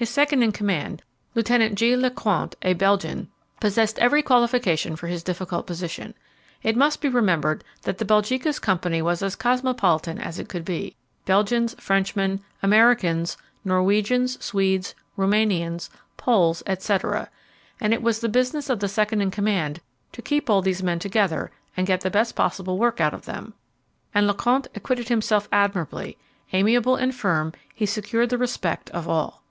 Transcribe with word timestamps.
His 0.00 0.08
second 0.08 0.44
in 0.44 0.52
command, 0.52 1.02
Lieutenant 1.34 1.74
G. 1.74 1.96
Lecointe, 1.96 2.54
a 2.62 2.74
Belgian, 2.74 3.26
possessed 3.58 3.98
every 3.98 4.22
qualification 4.22 4.94
for 4.94 5.08
his 5.08 5.24
difficult 5.24 5.66
position. 5.66 6.14
It 6.62 6.76
must 6.76 7.00
be 7.00 7.08
remembered 7.08 7.64
that 7.82 7.98
the 7.98 8.04
Belgica's 8.04 8.60
company 8.60 9.02
was 9.02 9.24
as 9.24 9.34
cosmopolitan 9.34 10.20
as 10.20 10.38
it 10.38 10.48
could 10.48 10.64
be 10.64 10.94
Belgians, 11.26 11.74
Frenchmen, 11.80 12.38
Americans, 12.62 13.36
Norwegians, 13.64 14.38
Swedes, 14.40 14.94
Rumanians, 15.16 15.90
Poles, 16.16 16.62
etc. 16.64 17.28
and 17.80 17.92
it 17.92 18.00
was 18.00 18.20
the 18.20 18.28
business 18.28 18.70
of 18.70 18.78
the 18.78 18.86
second 18.86 19.20
in 19.20 19.32
command 19.32 19.80
to 20.12 20.22
keep 20.22 20.48
all 20.48 20.62
these 20.62 20.80
men 20.80 21.00
together 21.00 21.50
and 21.76 21.88
get 21.88 22.02
the 22.02 22.08
best 22.10 22.36
possible 22.36 22.78
work 22.78 23.00
out 23.00 23.14
of 23.14 23.24
them. 23.24 23.52
And 24.14 24.28
Lecointe 24.28 24.68
acquitted 24.76 25.08
himself 25.08 25.48
admirably; 25.50 26.16
amiable 26.52 26.94
and 26.94 27.12
firm, 27.12 27.52
he 27.74 27.84
secured 27.84 28.28
the 28.30 28.38
respect 28.38 28.90
of 28.90 29.08
all. 29.08 29.42